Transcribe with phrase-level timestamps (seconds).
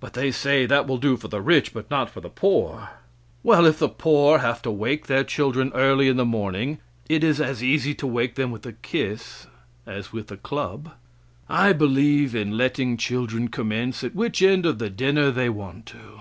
[0.00, 2.88] But they say that will do for the rich, but not for the poor.
[3.44, 7.40] Well, if the poor have to wake their children early in the morning, it is
[7.40, 9.46] as easy to wake them with a kiss
[9.86, 10.90] as with a club.
[11.48, 16.20] I believe in letting children commence at which end of the dinner they want to.